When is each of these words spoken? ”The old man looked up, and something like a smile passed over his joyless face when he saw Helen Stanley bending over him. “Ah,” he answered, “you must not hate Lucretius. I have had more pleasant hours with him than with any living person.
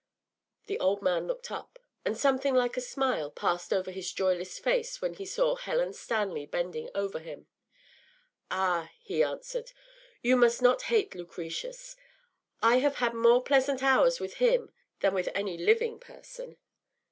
”The 0.65 0.79
old 0.79 1.03
man 1.03 1.27
looked 1.27 1.51
up, 1.51 1.77
and 2.03 2.17
something 2.17 2.55
like 2.55 2.75
a 2.75 2.81
smile 2.81 3.29
passed 3.29 3.71
over 3.71 3.91
his 3.91 4.11
joyless 4.11 4.57
face 4.57 4.99
when 4.99 5.13
he 5.13 5.27
saw 5.27 5.55
Helen 5.55 5.93
Stanley 5.93 6.47
bending 6.47 6.89
over 6.95 7.19
him. 7.19 7.45
“Ah,” 8.49 8.89
he 8.99 9.21
answered, 9.21 9.73
“you 10.23 10.35
must 10.35 10.59
not 10.59 10.81
hate 10.89 11.13
Lucretius. 11.13 11.95
I 12.63 12.77
have 12.77 12.95
had 12.95 13.13
more 13.13 13.43
pleasant 13.43 13.83
hours 13.83 14.19
with 14.19 14.37
him 14.37 14.71
than 15.01 15.13
with 15.13 15.29
any 15.35 15.55
living 15.55 15.99
person. 15.99 16.57